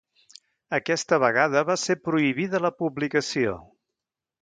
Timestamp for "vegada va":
1.25-1.77